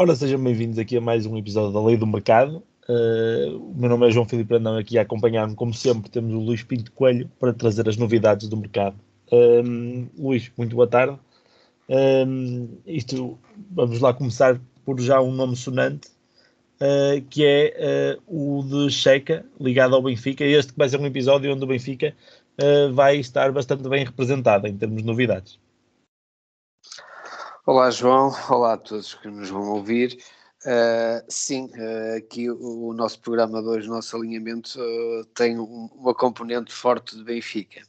[0.00, 2.62] Ora, sejam bem-vindos aqui a mais um episódio da Lei do Mercado.
[2.88, 6.38] Uh, o meu nome é João Filipe Brandão, aqui a acompanhar-me, como sempre, temos o
[6.38, 8.94] Luís Pinto Coelho para trazer as novidades do mercado.
[9.32, 11.18] Um, Luís, muito boa tarde.
[11.88, 13.36] Um, isto,
[13.72, 16.06] vamos lá começar por já um nome sonante,
[16.80, 20.44] uh, que é uh, o de Checa, ligado ao Benfica.
[20.44, 22.14] Este vai ser um episódio onde o Benfica
[22.92, 25.58] vai estar bastante bem representado em termos de novidades.
[27.70, 28.32] Olá, João.
[28.48, 30.18] Olá a todos que nos vão ouvir.
[30.64, 35.58] Uh, sim, uh, aqui o, o, nosso programa de hoje, o nosso alinhamento, uh, tem
[35.58, 37.82] um, uma componente forte de Benfica,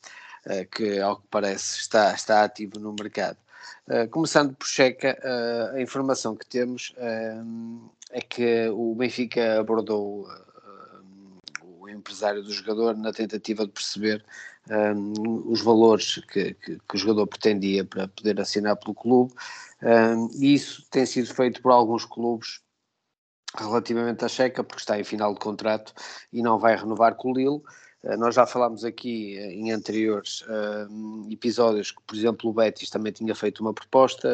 [0.76, 3.38] que, ao que parece, está, está ativo no mercado.
[4.12, 5.18] começando por Checa,
[5.74, 6.94] a informação que temos
[8.12, 10.28] é que o Benfica abordou
[11.92, 14.24] empresário do jogador na tentativa de perceber
[15.48, 19.34] os valores que, que, que, o jogador pretendia para poder assinar pelo clube.
[19.82, 22.62] Um, e isso tem sido feito por alguns clubes
[23.58, 25.94] relativamente à Checa, porque está em final de contrato
[26.32, 27.62] e não vai renovar com o Lille.
[28.04, 32.90] Uh, nós já falámos aqui uh, em anteriores uh, episódios que, por exemplo, o Betis
[32.90, 34.30] também tinha feito uma proposta,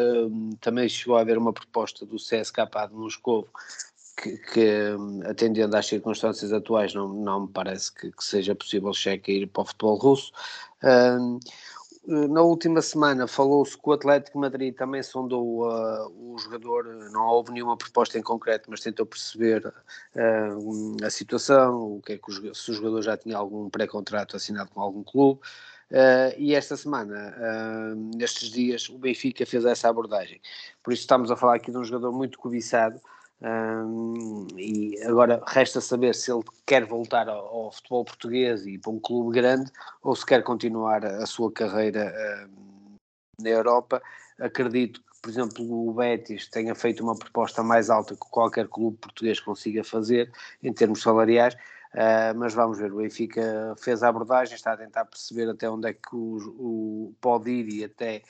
[0.59, 3.47] também chegou a haver uma proposta do CSK de Moscovo
[4.15, 9.31] que, que, atendendo às circunstâncias atuais, não, não me parece que, que seja possível Checa
[9.31, 10.31] ir para o futebol russo.
[12.07, 17.51] Na última semana falou-se que o Atlético Madrid também sondou uh, o jogador, não houve
[17.51, 22.53] nenhuma proposta em concreto, mas tentou perceber uh, a situação, o que é que o,
[22.53, 25.41] se o jogador já tinha algum pré-contrato assinado com algum clube.
[25.89, 27.35] Uh, e esta semana,
[28.15, 30.39] nestes dias, o Benfica fez essa abordagem.
[30.83, 33.01] Por isso estamos a falar aqui de um jogador muito cobiçado,
[33.41, 38.91] um, e agora resta saber se ele quer voltar ao, ao, futebol português e para
[38.91, 39.69] um clube grande
[40.01, 42.13] ou se quer continuar a, a sua carreira
[42.49, 42.95] um,
[43.41, 44.01] na Europa.
[44.39, 48.97] Acredito que, por exemplo, o Betis tenha feito uma proposta mais alta que qualquer clube
[48.97, 50.31] português consiga fazer
[50.63, 51.55] em termos salariais.
[51.93, 55.87] Uh, mas vamos ver, o Benfica fez a abordagem, está a tentar perceber até onde
[55.87, 58.21] é que o, o pode ir e até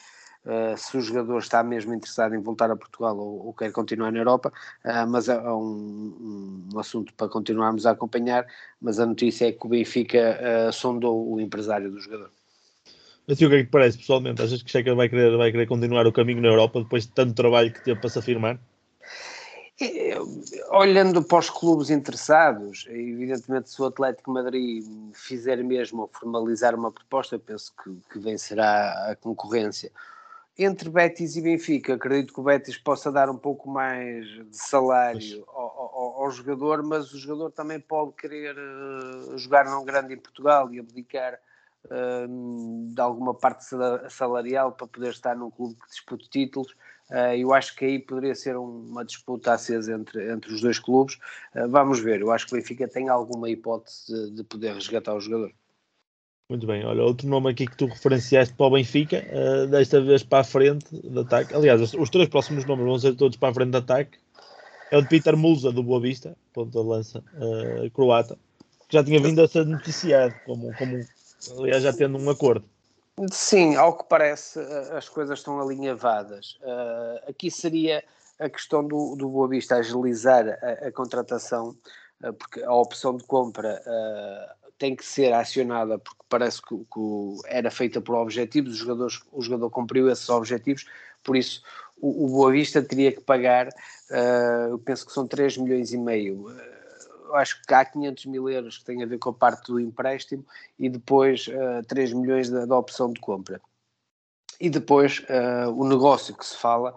[0.45, 4.11] Uh, se o jogador está mesmo interessado em voltar a Portugal ou, ou quer continuar
[4.11, 4.53] na Europa,
[4.85, 8.45] uh, mas é, é um, um, assunto para continuarmos a acompanhar.
[8.79, 10.39] Mas a notícia é que o Benfica
[10.69, 12.29] uh, sondou o empresário do jogador.
[13.27, 14.39] Mas o que é que parece pessoalmente?
[14.39, 17.33] Achas que Checa vai querer, vai querer continuar o caminho na Europa depois de tanto
[17.33, 18.59] trabalho que teve para se afirmar?
[20.69, 26.91] Olhando para os clubes interessados, evidentemente se o Atlético Madrid fizer mesmo ou formalizar uma
[26.91, 29.91] proposta, penso que, que vencerá a concorrência
[30.57, 35.43] entre Betis e Benfica, acredito que o Betis possa dar um pouco mais de salário
[35.47, 40.17] ao, ao, ao, jogador, mas o jogador também pode querer uh, jogar num grande em
[40.17, 41.37] Portugal e abdicar
[41.85, 43.65] uh, de alguma parte
[44.09, 46.71] salarial para poder estar num clube que dispute títulos.
[47.09, 51.19] Uh, eu acho que aí poderia ser uma disputa acesa entre, entre os dois clubes.
[51.69, 55.19] vamos ver, eu acho que o Benfica tem alguma hipótese de, de poder resgatar o
[55.19, 55.53] jogador.
[56.47, 60.21] Muito bem, olha, outro nome aqui que tu referenciaste para o Benfica, uh, desta vez
[60.21, 61.55] para a frente de ataque.
[61.55, 64.19] Aliás, os, os, três próximos nomes vão ser todos para a frente de ataque.
[64.91, 68.37] É o de Peter Musa, do Boa Vista, ponto de lança uh, croata,
[68.87, 71.03] que já tinha vindo a ser noticiado, como, como,
[71.57, 72.63] aliás, já tendo um acordo.
[73.31, 76.59] Sim, ao que parece, eh, as coisas estão alinhavadas.
[76.61, 78.03] Uh, aqui seria
[78.39, 81.75] a questão do, do Boa Vista agilizar a, a contratação,
[82.37, 83.81] porque a opção de compra
[84.77, 89.41] tem que ser acionada porque parece que, que era feita por objetivos, os jogadores, o
[89.41, 90.85] jogador cumpriu esses objetivos,
[91.23, 91.61] por isso
[91.97, 95.97] o, o Boa Vista teria que pagar, uh, eu penso que são 3 milhões e
[95.97, 96.47] meio.
[96.49, 99.79] Uh, acho que há 500 mil euros que têm a ver com a parte do
[99.79, 100.45] empréstimo
[100.77, 103.61] e depois uh, 3 milhões da, da, opção de compra.
[104.59, 106.95] E depois uh, o negócio que se fala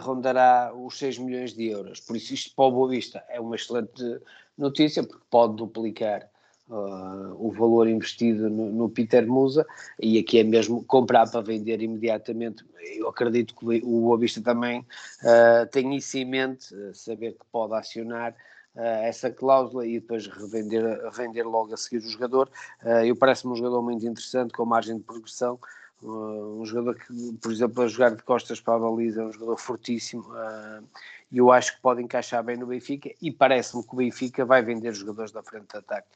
[0.00, 2.00] rondará os 6 milhões de euros.
[2.00, 4.20] Por isso, isto para o Boa Vista é uma excelente
[4.58, 6.28] notícia, porque pode duplicar
[6.70, 9.66] uh, o valor investido no, no, Peter Musa
[10.00, 12.64] e aqui é mesmo comprar para vender imediatamente.
[12.96, 17.74] Eu acredito que o Boa Vista também uh, tem isso em mente, saber que pode
[17.74, 18.34] acionar
[19.02, 22.48] essa cláusula e depois revender, revender logo a seguir o jogador.
[23.04, 25.58] eu parece-me um jogador muito interessante, com margem de progressão.
[26.00, 29.56] Um jogador que, por exemplo, a jogar de costas para a baliza é um jogador
[29.56, 30.24] fortíssimo
[31.30, 34.62] e eu acho que pode encaixar bem no Benfica e parece-me que o Benfica vai
[34.62, 36.08] vender jogadores da frente de ataque.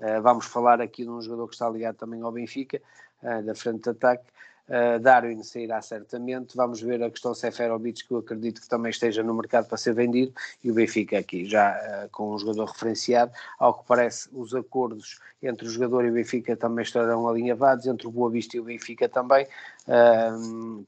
[0.00, 2.80] Uh, vamos falar aqui de um jogador que está ligado também ao Benfica,
[3.22, 4.24] uh, da frente de ataque.
[4.68, 6.56] Uh, Darwin sairá certamente.
[6.56, 9.92] Vamos ver a questão Seferovic, que eu acredito que também esteja no mercado para ser
[9.94, 10.32] vendido,
[10.64, 13.32] e o Benfica aqui, já com um jogador referenciado.
[13.58, 18.06] Ao que parece, os acordos entre o jogador e o Benfica também estarão alinhavados, entre
[18.06, 19.46] o Boa Vista e o Benfica também.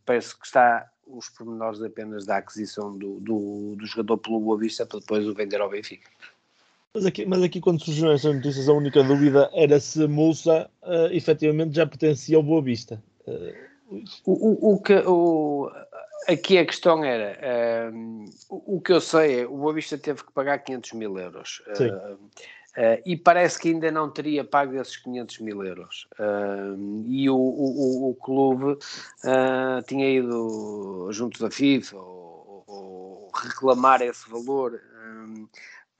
[0.06, 4.86] Parece que está os pormenores apenas da aquisição do, do, do jogador pelo Boa Vista
[4.86, 6.08] para depois o vender ao Benfica.
[6.94, 11.06] Mas aqui, mas aqui quando surgiram estas notícias, a única dúvida era se Moussa uh,
[11.10, 13.02] efetivamente já pertencia ao Boa Vista.
[13.26, 15.70] Uh, o, o, o, que, o,
[16.28, 20.22] aqui a questão era, uh, o, o, que eu sei é, o Boa Vista teve
[20.22, 21.62] que pagar 500 mil euros.
[21.68, 22.18] Uh,
[23.06, 26.08] e parece que ainda não teria pago esses 500 mil euros.
[27.06, 28.78] e o, o, o clube
[29.86, 34.80] tinha ido junto da FIFA ou, ou reclamar esse valor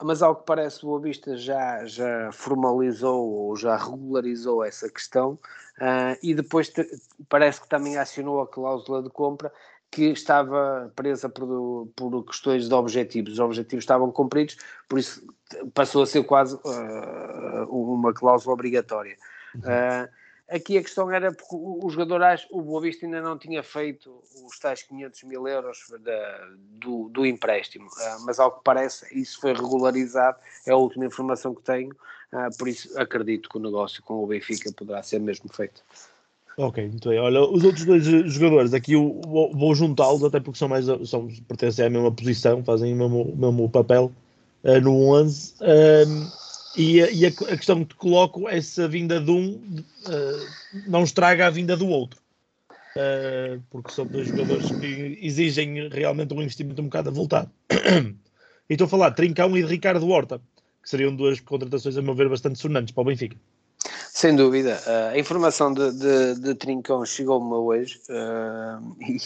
[0.01, 5.33] mas ao que parece o Boa Vista já, já formalizou ou já regularizou essa questão
[5.79, 6.85] uh, e depois te,
[7.29, 9.51] parece que também acionou a cláusula de compra
[9.91, 13.33] que estava presa por, por questões de objetivos.
[13.33, 14.57] Os objetivos estavam cumpridos,
[14.89, 15.21] por isso
[15.73, 19.15] passou a ser quase uh, uma cláusula obrigatória.
[19.57, 20.22] Uh,
[20.53, 22.21] Aqui a questão era porque o jogador,
[22.51, 24.13] o Boa Vista ainda não tinha feito
[24.45, 26.47] os tais 500 mil euros da,
[26.79, 31.55] do, do, empréstimo, uh, mas ao que parece isso foi regularizado, é a última informação
[31.55, 35.51] que tenho, uh, por isso acredito que o negócio com o Benfica poderá ser mesmo
[35.51, 35.81] feito.
[36.55, 37.17] Ok, muito bem.
[37.17, 41.83] Olha, os outros dois jogadores, aqui eu vou juntá-los, até porque são mais, são, pertencem
[41.83, 44.11] à mesma posição, fazem o mesmo, mesmo papel
[44.63, 45.55] uh, no 11.
[46.75, 50.83] E, e a, a, questão que te coloco é se a vinda de um uh,
[50.87, 52.19] não estraga a vinda do outro.
[52.95, 57.51] Uh, porque são dois jogadores que exigem realmente um investimento um bocado avultado.
[57.71, 60.39] e estou a falar de Trincão e de Ricardo Horta,
[60.81, 63.37] que seriam duas contratações, a meu ver, bastante sonantes para o Benfica.
[64.09, 64.79] Sem dúvida.
[64.85, 69.17] Uh, a informação de, de, de Trincão chegou-me hoje uh, e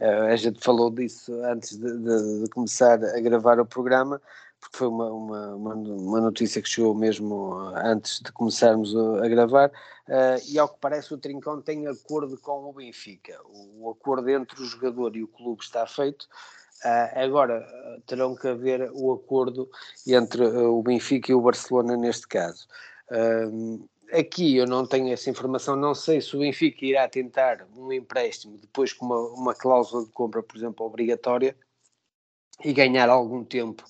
[0.00, 4.20] uh, a gente falou disso antes de, de, de, começar a gravar o programa
[4.62, 10.40] porque foi uma, uma, uma, notícia que chegou mesmo antes de começarmos a, gravar, uh,
[10.48, 13.36] e ao que parece o Trincão tem acordo com o Benfica.
[13.44, 16.28] O, o acordo entre o jogador e o clube está feito,
[16.84, 17.66] uh, agora
[18.06, 19.68] terão que haver o acordo
[20.06, 22.68] entre uh, o Benfica e o Barcelona neste caso.
[24.12, 28.58] aqui eu não tenho essa informação, não sei se o Benfica irá tentar um empréstimo
[28.58, 31.56] depois com uma, uma cláusula de compra, por exemplo, obrigatória,
[32.64, 33.84] e ganhar algum tempo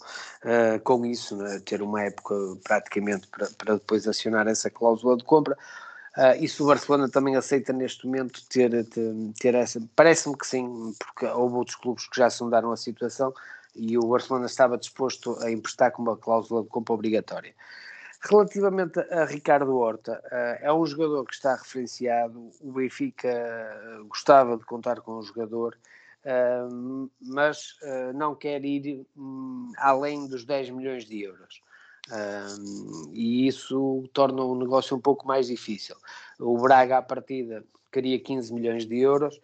[0.45, 1.61] uh, com isso, né?
[1.65, 2.35] ter uma época
[2.65, 5.57] praticamente para, para depois acionar essa cláusula de compra.
[6.17, 9.81] Uh, e se o Barcelona também aceita neste momento ter, ter, ter essa.
[9.97, 13.33] Parece-me que sim, porque houve outros clubes que já sondaram a situação
[13.75, 17.55] e o Barcelona estava disposto a emprestar com uma cláusula de compra obrigatória.
[18.21, 22.51] Relativamente a Ricardo Horta, uh, é um jogador que está referenciado.
[22.61, 25.77] O Benfica gostava de contar com um jogador
[27.21, 31.61] mas uh, não quer ir um, além dos 10 milhões de euros.
[33.13, 35.97] e isso torna o negócio um pouco mais difícil.
[36.39, 39.41] O Braga, à partida, queria 15 milhões de euros,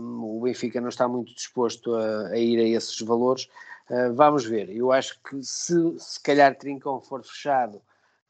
[0.00, 3.48] o Benfica não está muito disposto a, a ir a esses valores.
[3.88, 7.80] Uh, vamos ver, eu acho que se se calhar Trincão for fechado,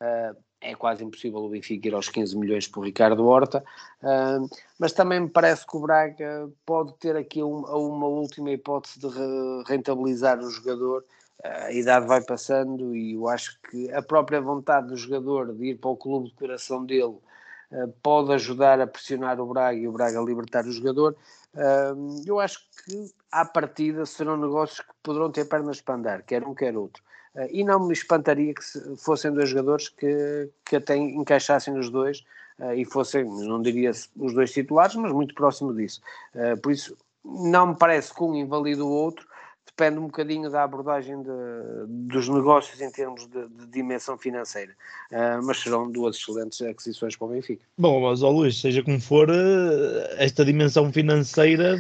[0.00, 3.64] uh, é quase impossível o Benfica ir aos 15 milhões por Ricardo Horta,
[4.78, 9.08] mas também me parece que o Braga pode ter aqui um, uma última hipótese de
[9.66, 11.04] rentabilizar o jogador.
[11.44, 15.66] Uh, a idade vai passando e eu acho que a própria vontade do jogador de
[15.66, 19.86] ir para o clube de coração dele uh, pode ajudar a pressionar o Braga e
[19.86, 21.14] o Braga a libertar o jogador.
[22.26, 26.54] eu acho que à partida serão negócios que poderão ter pernas para andar, quer um,
[26.54, 27.02] quer outro.
[27.36, 28.62] Uh, e não me espantaria que
[28.96, 32.24] fossem dois jogadores que, que até encaixassem os dois
[32.58, 36.00] uh, e fossem, não diria os dois titulares, mas muito próximo disso.
[36.34, 39.26] Uh, por isso, não me parece que um invalida o outro,
[39.66, 41.28] depende um bocadinho da abordagem de,
[41.86, 44.74] dos negócios em termos de, de dimensão financeira.
[45.42, 47.62] mas serão duas excelentes aquisições para o Benfica.
[47.76, 49.28] Bom, mas ó Luís, seja como for,
[50.16, 51.78] esta dimensão financeira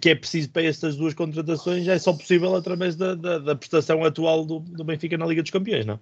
[0.00, 4.04] que, é preciso para estas duas contratações é só possível através da, da, da prestação
[4.04, 5.98] atual do, do, Benfica na Liga dos Campeões, não?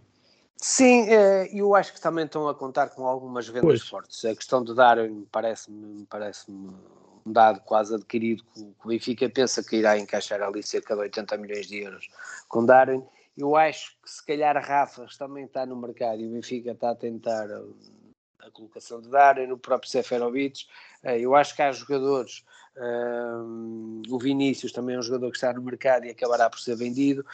[0.56, 3.82] Sim, eh, eu acho que também estão a contar com algumas vendas pois.
[3.82, 4.24] fortes.
[4.24, 6.72] A questão de Darwin parece-me parece um
[7.26, 11.66] dado quase adquirido que o Benfica pensa que irá encaixar ali cerca de 80 milhões
[11.66, 12.08] de euros
[12.48, 13.02] com Darwin.
[13.36, 16.94] Eu acho que se calhar Rafas também está no mercado e o Benfica está a
[16.94, 17.46] tentar
[18.40, 20.66] a colocação de Darwin, o próprio Seferovic.
[21.02, 22.44] Eh, eu acho que há jogadores
[22.78, 26.76] um, o Vinícius também é um jogador que está no mercado e acabará por ser
[26.76, 27.24] vendido.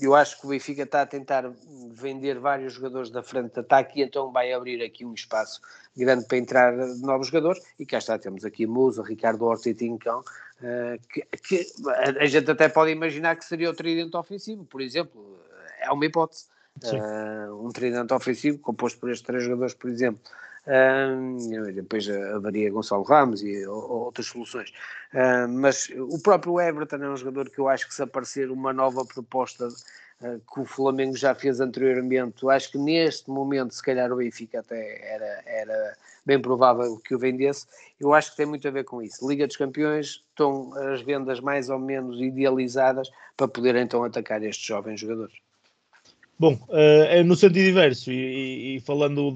[0.00, 1.52] Eu acho que o Benfica está a tentar
[1.92, 5.60] vender vários jogadores da frente de ataque e então vai abrir aqui um espaço
[5.96, 7.62] grande para entrar novos jogadores.
[7.78, 11.66] E cá está, temos aqui Musa, Ricardo Horta e Tincão, uh, que, que,
[12.18, 15.38] a gente até pode imaginar que seria o tridente ofensivo, por exemplo.
[15.80, 16.46] É uma hipótese.
[16.84, 20.22] Uh, um tridente ofensivo composto por estes três jogadores, por exemplo,
[21.74, 24.72] Depois haveria Gonçalo Ramos e outras soluções.
[25.48, 29.04] Mas o próprio Everton é um jogador que eu acho que se aparecer uma nova
[29.04, 34.16] proposta uh, que o Flamengo já fez anteriormente, acho que neste momento, se calhar o
[34.16, 37.66] Benfica até era, era bem provável que o vendesse.
[37.98, 39.26] Eu acho que tem muito a ver com isso.
[39.28, 44.64] Liga dos Campeões estão as vendas mais ou menos idealizadas para poder então atacar estes
[44.64, 45.34] jovens jogadores.
[46.38, 49.34] Bom, uh, no sentido diverso e, e falando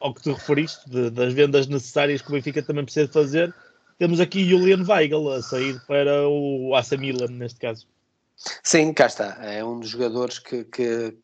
[0.00, 3.54] ao que te referiste, de, das vendas necessárias que o Benfica também precisa fazer,
[3.98, 7.86] temos aqui Julian Weigl a sair para o AC Milan, neste caso.
[8.62, 9.38] Sim, cá está.
[9.42, 11.16] É um dos jogadores que, que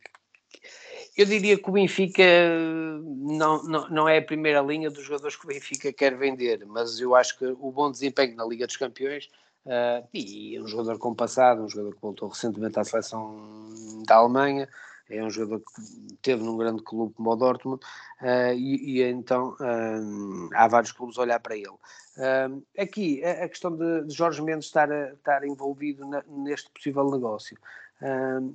[1.17, 2.23] eu diria que o Benfica
[3.03, 6.99] não, não, não é a primeira linha dos jogadores que o Benfica quer vender, mas
[6.99, 9.29] eu acho que o bom desempenho na Liga dos Campeões
[9.67, 13.39] uh, e um jogador com passado, um jogador que voltou recentemente à seleção
[14.07, 14.67] da Alemanha,
[15.13, 17.83] é um jogador que teve num grande clube como o Dortmund
[18.21, 21.69] uh, e, e, então uh, há vários clubes a olhar para ele.
[21.69, 27.11] Uh, aqui a, a, questão de, de, Jorge Mendes estar, estar envolvido na, neste possível
[27.11, 27.57] negócio.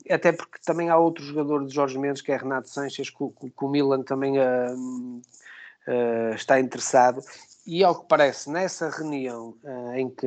[0.10, 3.66] até porque também há outro jogador de Jorge Mendes que é Renato Sanches, que, que
[3.66, 4.36] o Milan também
[6.36, 7.22] está interessado
[7.68, 10.26] e ao que parece, nessa reunião uh, em que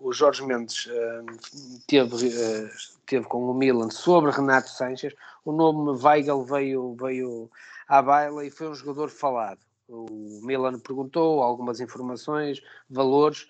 [0.00, 2.70] o Jorge Mendes uh, teve, uh,
[3.04, 5.12] teve com o Milan sobre Renato Sanches,
[5.44, 7.50] o nome Weigl veio, veio
[7.88, 9.58] à baila e foi um jogador falado.
[9.88, 10.06] O
[10.44, 13.48] Milan perguntou algumas informações, valores.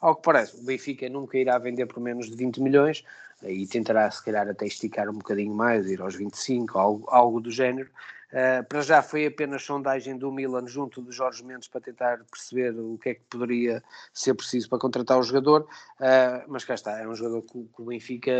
[0.00, 3.04] ao que parece, o Benfica nunca irá vender por menos de 20 milhões
[3.44, 7.50] e tentará, se calhar, até esticar um bocadinho mais, ir aos 25, algo, algo do
[7.50, 7.88] género.
[8.32, 12.70] Uh, para já foi apenas sondagem do Milan junto do Jorge Mendes para tentar perceber
[12.70, 15.68] o que é que poderia ser preciso para contratar o jogador,
[16.00, 18.32] uh, mas cá está, é um jogador que, que, o Benfica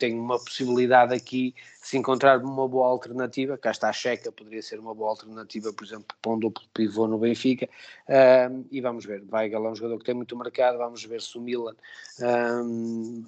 [0.00, 4.80] tem uma possibilidade aqui se encontrar uma boa alternativa, cá está a Checa, poderia ser
[4.80, 7.68] uma boa alternativa, por exemplo, para um duplo pivô no Benfica,
[8.08, 11.38] uh, e vamos ver, Weigl é um jogador que tem muito mercado, vamos ver se
[11.38, 11.76] o Milan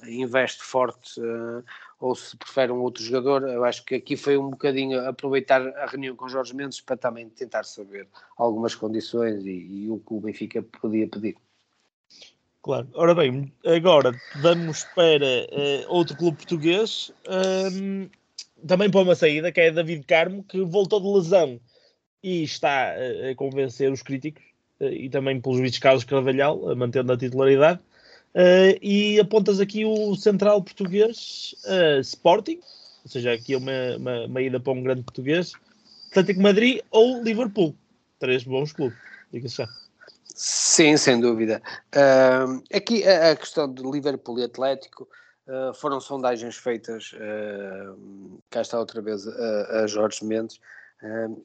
[0.08, 1.20] investe forte
[2.00, 3.48] ou se prefere um outro jogador.
[3.48, 7.28] Eu acho que aqui foi um bocadinho aproveitar a reunião com Jorge Mendes para também
[7.28, 11.36] tentar saber algumas condições e, e o que o Benfica podia pedir.
[12.62, 12.88] Claro.
[12.94, 14.12] Ora bem, agora
[14.42, 18.10] vamos para uh, outro clube português, um, ehm,
[18.66, 21.60] também para uma saída, que é David Carmo, que voltou de lesão
[22.22, 24.42] e está uh, a convencer os críticos,
[24.80, 27.80] uh, e também pelos vistos Carlos Carvalhal, mantendo a titularidade.
[28.38, 32.60] Uh, e apontas aqui o central português uh, Sporting,
[33.04, 35.54] ou seja, aqui é uma, uma, uma, ida para um grande português,
[36.12, 37.74] Atlético Madrid ou Liverpool.
[38.20, 38.96] Três bons clubes,
[39.32, 39.66] diga-se.
[40.36, 41.60] Sim, sem dúvida.
[41.92, 45.08] Uh, aqui a, a, questão de Liverpool e Atlético
[45.76, 47.14] foram sondagens feitas,
[48.50, 50.60] cá está outra vez a, a Jorge Mendes,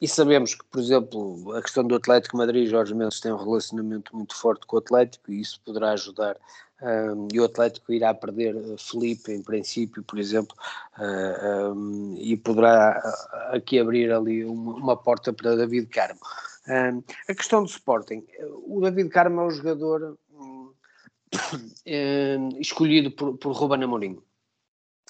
[0.02, 4.14] e sabemos que, por exemplo, a questão do Atlético Madrid, Jorge Mendes tem um relacionamento
[4.14, 6.36] muito forte com o Atlético e isso poderá ajudar
[6.84, 10.54] um, e o Atlético irá perder uh, Felipe, em princípio, por exemplo,
[11.00, 16.20] uh, um, e poderá uh, aqui abrir ali uma, uma porta para David Carmo.
[16.68, 18.26] Um, a questão do Sporting,
[18.66, 20.18] o David Carmo é um jogador
[21.88, 24.22] um, escolhido por, por Ruben Amorim.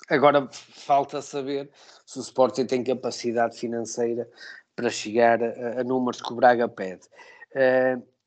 [0.10, 1.72] Agora falta saber
[2.06, 4.30] se o Sporting tem capacidade financeira
[4.76, 7.08] para chegar a, a números que o Braga pede.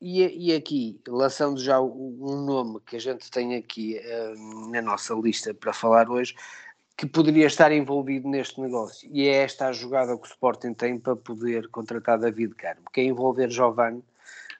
[0.00, 5.14] E, e, aqui, lançando já um nome que a gente tem aqui uh, na nossa
[5.14, 6.34] lista para falar hoje,
[6.96, 9.08] que poderia estar envolvido neste negócio.
[9.12, 13.00] E é esta a jogada que o Sporting tem para poder contratar David Carmo, que
[13.00, 14.02] é envolver Giovanni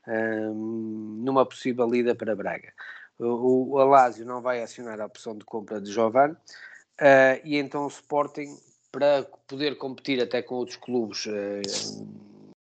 [0.07, 2.73] uh, numa possível ida para Braga.
[3.19, 7.85] O, o Alásio não vai acionar a opção de compra de Giovanni, uh, e então
[7.85, 8.57] o Sporting,
[8.91, 11.27] para poder competir até com outros clubes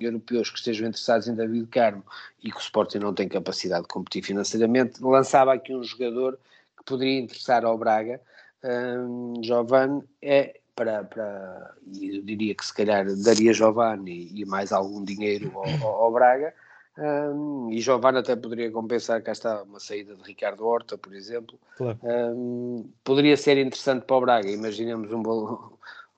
[0.06, 2.04] europeus que estejam interessados em David Carmo
[2.44, 6.38] e que o Sporting não tem capacidade de competir financeiramente, lançava aqui um jogador
[6.78, 8.20] que poderia interessar ao Braga,
[8.64, 15.04] um, Giovanni, é para, para, eu diria que se calhar daria Giovanni e, mais algum
[15.04, 16.54] dinheiro ao, ao Braga,
[16.98, 21.58] um, e Giovanni até poderia compensar, cá está uma saída de Ricardo Horta, por exemplo.
[21.78, 22.00] Claro.
[22.04, 24.50] Um, poderia ser interessante para o Braga.
[24.50, 25.24] Imaginemos um,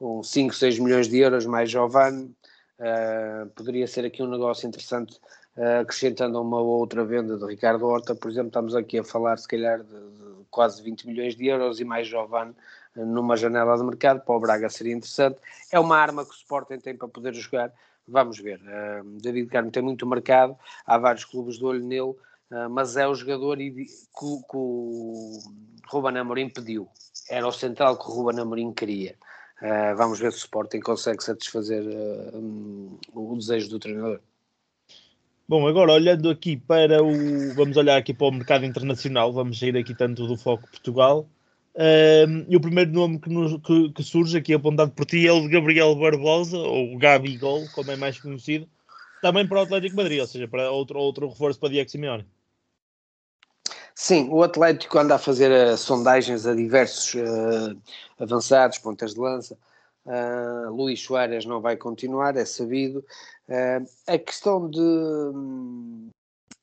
[0.01, 2.35] um 5, 6 milhões de euros mais Giovanni,
[2.83, 5.17] Uh, poderia ser aqui um negócio interessante,
[5.55, 9.37] uh, acrescentando uma ou outra venda do Ricardo Horta, por exemplo, estamos aqui a falar
[9.37, 12.53] se calhar de, de quase 20 milhões de euros e mais Giovanni
[12.97, 15.39] uh, numa janela de mercado, para o Braga seria interessante.
[15.71, 17.71] É uma arma que o Sporting tem para poder jogar,
[18.05, 18.59] vamos ver.
[19.21, 22.13] David Carmo tem muito mercado, há vários clubes de olho nele,
[22.69, 25.39] mas é o jogador que, que o
[25.87, 26.89] Ruben Amorim pediu.
[27.29, 29.15] Era o central que o Ruben Amorim queria.
[29.61, 34.19] Uh, vamos ver se o Sporting consegue satisfazer uh, um, o desejo do treinador.
[35.47, 37.53] Bom, agora olhando aqui para o.
[37.53, 41.29] Vamos olhar aqui para o mercado internacional, vamos sair aqui tanto do foco Portugal.
[41.75, 45.31] Um, e o primeiro nome que, nos, que, que, surge aqui apontado por ti é
[45.31, 48.69] o de Gabriel Barbosa, ou Gabi Gol, como é mais conhecido,
[49.21, 52.25] também para o Atlético Madrid, ou seja, para outro, outro reforço para Diego Simeone.
[53.95, 57.79] Sim, o Atlético anda a fazer uh, sondagens a diversos uh,
[58.19, 59.57] avançados, pontas de lança.
[60.05, 63.05] Uh, Luís Soares não vai continuar, é sabido.
[64.07, 64.81] a questão de,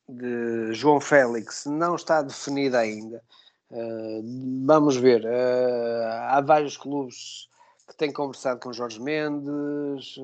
[0.08, 3.22] de João Félix não está definida ainda.
[4.66, 5.24] vamos ver.
[5.26, 7.48] há vários clubes
[7.88, 10.16] que têm conversado com Jorge Mendes.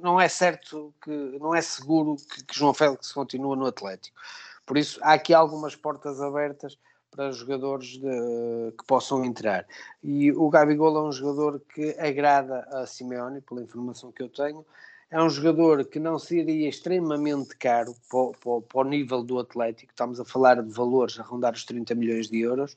[0.00, 1.10] Não é certo que,
[1.40, 4.16] não é seguro que, que João Félix continue no Atlético.
[4.66, 6.78] Por isso, há aqui algumas portas abertas
[7.10, 9.66] para jogadores de, que possam entrar.
[10.02, 14.66] E o Gabigol é um jogador que agrada a Simeone, pela informação que eu tenho.
[15.08, 19.92] É um jogador que não seria extremamente caro para, para, para o nível do Atlético.
[19.92, 22.76] Estamos a falar de valores a rondar os 30 milhões de euros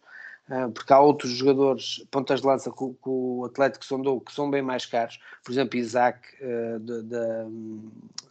[0.49, 4.63] ah, porque há outros jogadores, pontas de lança que, o Atlético sondou, que são bem
[4.63, 7.45] mais caros, por exemplo, Isaac uh, da,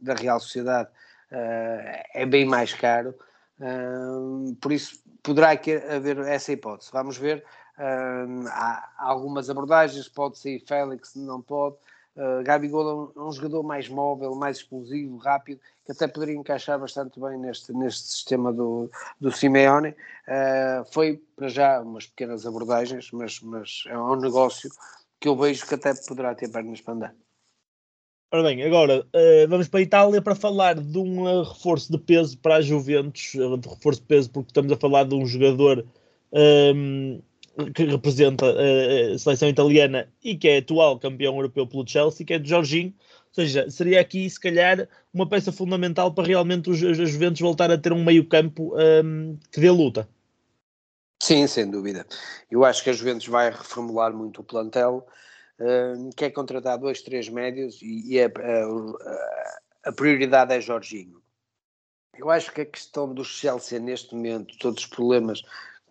[0.00, 0.88] da Real Sociedade
[1.30, 3.14] uh, é bem mais caro,
[4.60, 6.90] por isso poderá haver essa hipótese.
[6.92, 7.44] Vamos ver.
[7.76, 11.76] há algumas abordagens, pode ser Félix, não pode.
[12.18, 16.76] Uh, Gabigol é um, um, jogador mais móvel, mais explosivo, rápido, que até poderia encaixar
[16.76, 19.90] bastante bem neste, neste sistema do, do Simeone.
[19.90, 24.68] Uh, foi para já umas pequenas abordagens, mas, mas é um negócio
[25.20, 27.14] que eu vejo que até poderá ter pernas para andar.
[28.30, 31.96] Ora bem, agora uh, vamos para a Itália para falar de um uh, reforço de
[31.96, 35.24] peso para a Juventus, uh, de reforço de peso porque estamos a falar de um
[35.24, 35.82] jogador
[36.30, 37.22] um,
[37.56, 42.34] ehm, que representa a seleção italiana e que é atual campeão europeu pelo Chelsea, que
[42.34, 46.82] é de Jorginho, ou seja, seria aqui se calhar uma peça fundamental para realmente os,
[46.82, 50.06] os Juventus voltar a ter um meio campo um, ehm, que dê luta.
[51.22, 52.06] Sim, sem dúvida.
[52.50, 55.06] Eu acho que a Juventus vai reformular muito o plantel,
[55.60, 61.22] uh, quer contratar dois, três médios e, e a, a, a, prioridade é Jorginho.
[62.16, 65.42] Eu acho que a questão do Chelsea neste momento, todos os problemas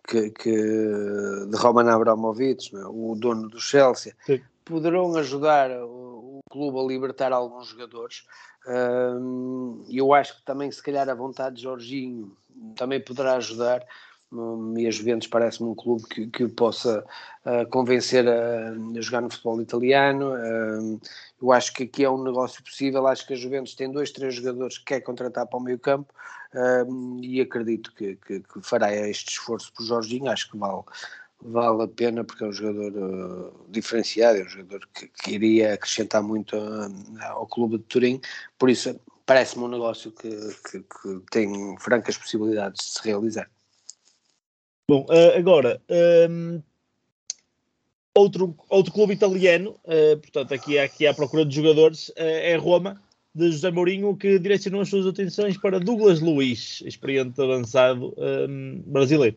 [0.06, 2.86] que, que de Roman Abramovich, é?
[2.86, 4.40] o dono do Chelsea, Sim.
[4.64, 8.26] poderão ajudar o, o, clube a libertar alguns jogadores.
[8.66, 12.36] Uh, eu acho que também, se calhar, a vontade de Jorginho
[12.74, 13.86] também poderá ajudar
[14.76, 17.04] e a Juventus parece-me um clube que, que possa
[17.46, 20.34] uh, convencer a, a, jogar no futebol italiano.
[20.34, 21.00] Uh,
[21.40, 23.06] eu acho que aqui é um negócio possível.
[23.06, 26.12] Acho que a Juventus tem dois, três jogadores que quer contratar para o meio campo
[26.52, 30.30] uh, e acredito que, que, que, fará este esforço por Jorginho.
[30.30, 30.82] Acho que vale,
[31.40, 36.22] vale a pena porque é um jogador diferenciado, é um jogador que, que iria acrescentar
[36.22, 36.54] muito
[37.22, 38.20] ao clube de Turim.
[38.58, 40.28] Por isso, parece-me um negócio que,
[40.70, 43.48] que tem francas possibilidades de se realizar.
[44.90, 46.62] Bom, uh, agora, um, ehm,
[48.16, 52.98] outro, outro clube italiano, uh, portanto, aqui, aqui à procura de jogadores, uh, é Roma,
[53.34, 58.82] de José Mourinho, que direcionou as suas atenções para Douglas Luiz, experiente avançado um, ehm,
[58.86, 59.36] brasileiro.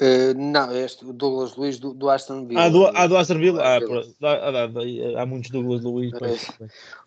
[0.00, 2.62] Uh, não, este Douglas Luiz do, do Aston Villa.
[2.62, 3.62] Ah, do, ah, do Aston Villa?
[3.64, 3.78] Ah,
[4.22, 6.12] há, há, há, muitos Douglas Luiz.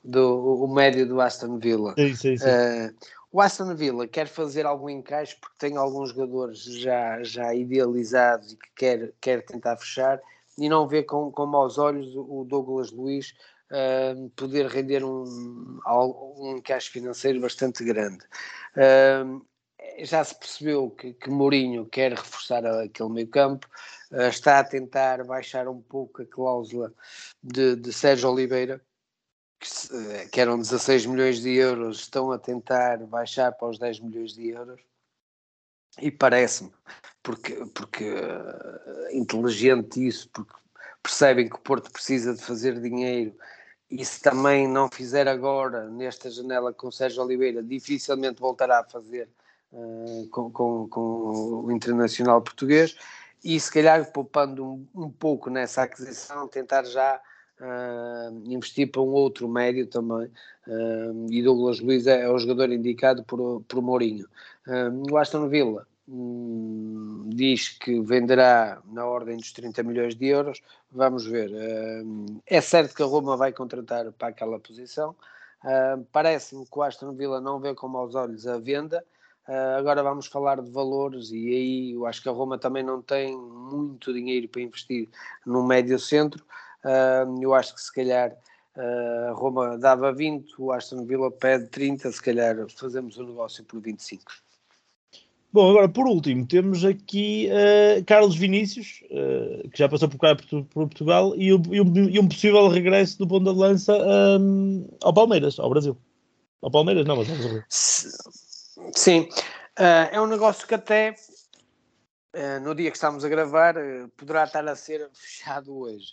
[0.03, 1.95] Do, o médio do Aston Villa.
[1.97, 2.49] Sim, sim, sim.
[2.49, 2.93] Uh,
[3.33, 8.55] o Aston Villa quer fazer algum encaixe porque tem alguns jogadores já, já idealizados e
[8.55, 10.21] que quer, quer tentar fechar
[10.55, 13.33] e não vê com, com maus olhos o Douglas Luiz
[13.71, 15.79] uh, poder render um,
[16.37, 18.23] um encaixe financeiro bastante grande.
[18.77, 19.43] Uh,
[19.99, 23.67] já se percebeu que, que Mourinho quer reforçar aquele meio campo,
[24.11, 26.93] uh, está a tentar baixar um pouco a cláusula
[27.41, 28.79] de, de Sérgio Oliveira,
[29.63, 34.01] que, eh, que eram 16 milhões de euros, estão a tentar baixar para os 10
[34.01, 34.81] milhões de euros.
[36.01, 36.71] E parece-me,
[37.21, 40.53] porque, porque uh, inteligente isso, porque
[41.01, 43.35] percebem que o Porto precisa de fazer dinheiro
[43.89, 48.83] e se também não fizer agora, nesta janela com o Sérgio Oliveira, dificilmente voltará a
[48.83, 49.29] fazer
[49.71, 52.97] uh, com, com, com, o Internacional Português
[53.43, 57.21] e se calhar poupando um, um pouco nessa aquisição, tentar já
[57.63, 60.29] uh, investir para um outro médio também.
[60.67, 64.27] Uh, e Douglas Luiz é, é, o jogador indicado por, por Mourinho.
[64.67, 70.61] Uh, o Aston Villa um, diz que venderá na ordem dos 30 milhões de euros.
[70.91, 71.49] Vamos ver.
[71.49, 75.15] Uh, é certo que a Roma vai contratar para aquela posição.
[76.11, 79.01] Parece-me que o Aston Villa não vê com maus olhos a venda.
[79.47, 83.01] Uh, agora vamos falar de valores e aí eu acho que a Roma também não
[83.01, 85.09] tem muito dinheiro para investir
[85.45, 86.45] no médio centro.
[87.41, 88.35] Eu acho que se calhar
[88.75, 93.79] Uh, Roma dava 20, o Aston Villa pede 30, se calhar fazemos o negócio por
[93.79, 94.23] 25.
[95.51, 100.35] Bom, agora por último, temos aqui uh, Carlos Vinícius, uh, que já passou por cá
[100.35, 103.95] por, por Portugal, e, o, e, um, e, um, possível regresso do ponto de lança
[104.39, 105.95] um, ao Palmeiras, ao Brasil.
[106.59, 107.63] Ao Palmeiras, não, mas ao Brasil.
[107.69, 109.29] Sim,
[109.79, 111.13] uh, é um negócio que até
[112.63, 113.75] no dia que estamos a gravar
[114.17, 116.07] poderá estar a ser fechado hoje.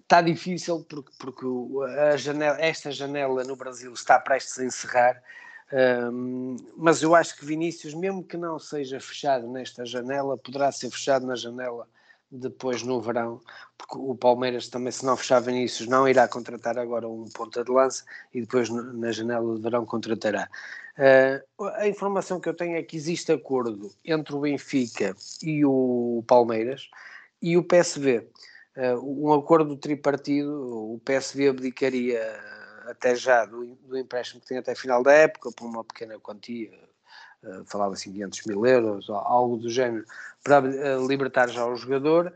[0.00, 1.46] Está difícil porque, porque
[2.16, 5.22] janela, esta janela no Brasil está prestes a encerrar
[6.76, 11.26] mas eu acho que Vinícius, mesmo que não seja fechado nesta janela, poderá ser fechado
[11.26, 11.86] na janela
[12.30, 13.40] depois no verão,
[13.76, 17.70] porque o Palmeiras também, se não fechar Vinícius, não irá contratar agora um ponta de
[17.70, 20.48] lança e depois na janela de verão contratará.
[20.98, 26.22] Uh, a informação que eu tenho é que existe acordo entre o Benfica e o
[26.26, 26.90] Palmeiras
[27.40, 28.28] e o PSV.
[28.78, 30.52] Uh, um acordo tripartido,
[30.94, 32.22] o PSV abdicaria
[32.86, 36.70] até já do, do empréstimo que tem até final da época, por uma pequena quantia,
[37.42, 40.04] uh, falava assim 500 mil euros, algo do género,
[40.44, 42.32] para uh, libertar já o jogador.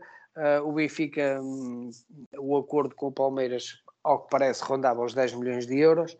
[0.65, 1.91] O Benfica, um,
[2.39, 6.17] o acordo com o Palmeiras, ao que parece, rondava os 10 milhões de euros.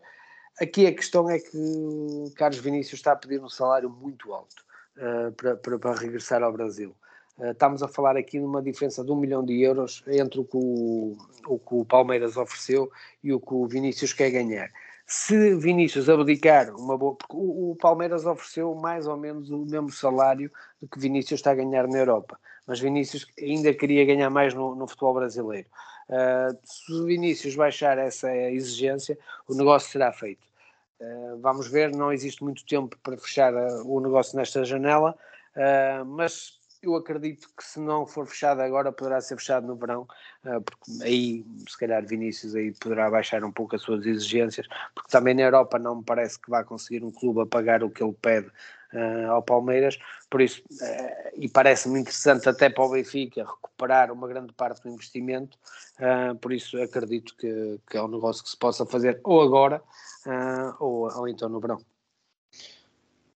[0.60, 4.64] Aqui a questão é que Carlos Vinícius está a pedir um salário muito alto
[5.36, 6.94] para, para, para regressar ao Brasil.
[7.36, 10.44] Uh, estamos a falar aqui de uma diferença de um milhão de euros entre o
[10.44, 11.16] que o,
[11.46, 12.90] o que o Palmeiras ofereceu
[13.22, 14.70] e o que o Vinícius quer ganhar.
[15.06, 17.14] Se Vinícius abdicar uma boa.
[17.14, 21.50] Porque o, o Palmeiras ofereceu mais ou menos o mesmo salário do que Vinícius está
[21.50, 22.38] a ganhar na Europa.
[22.66, 25.68] Mas Vinícius ainda queria ganhar mais no, no futebol brasileiro.
[26.08, 29.18] Uh, se o Vinícius baixar essa exigência,
[29.48, 30.46] o negócio será feito.
[31.00, 33.52] Uh, vamos ver, não existe muito tempo para fechar
[33.84, 35.16] o negócio nesta janela,
[36.06, 40.06] mas eu acredito que se não for fechado agora, poderá ser fechado no verão,
[40.44, 45.10] eh, porque aí, se calhar, Vinícius aí poderá baixar um pouco as suas exigências, porque
[45.10, 48.02] também na Europa não me parece que vá conseguir um clube a pagar o que
[48.02, 48.48] ele pede
[48.92, 49.98] uh, ao Palmeiras,
[50.30, 54.90] por isso, uh, e parece-me interessante até para o Benfica recuperar uma grande parte do
[54.90, 55.58] investimento,
[55.98, 59.82] uh, por isso acredito que, que, é um negócio que se possa fazer ou agora
[60.80, 61.93] ou, ou então no verão.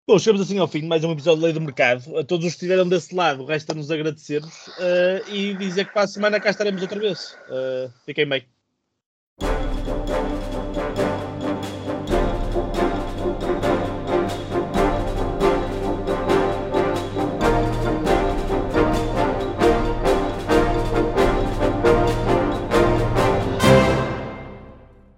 [0.09, 2.17] Bom, chegamos assim ao fim de mais um episódio de Lei do Mercado.
[2.17, 6.09] A todos os que estiveram desse lado, resta-nos agradecer uh, e dizer que para a
[6.09, 7.37] semana cá estaremos outra vez.
[7.51, 8.43] Uh, fiquem bem.